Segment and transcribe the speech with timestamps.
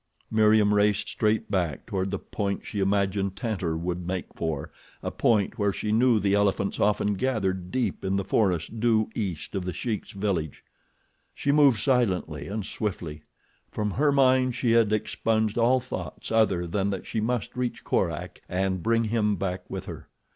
[0.31, 5.71] Meriem raced straight back toward the point she imagined Tantor would make for—a point where
[5.71, 10.13] she knew the elephants often gathered deep in the forest due east of The Sheik's
[10.13, 10.63] village.
[11.35, 13.21] She moved silently and swiftly.
[13.69, 18.41] From her mind she had expunged all thoughts other than that she must reach Korak
[18.49, 20.07] and bring him back with her.